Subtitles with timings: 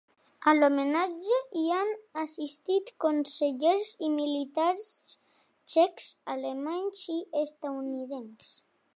[0.51, 1.91] A l’homenatge hi han
[2.21, 8.55] assistit consellers i militars txecs, alemanys i estatunidencs.